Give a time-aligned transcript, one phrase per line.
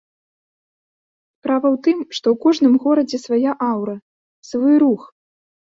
[1.35, 3.95] Справа ў тым, што ў кожным горадзе свая аўра,
[4.53, 5.01] свой рух.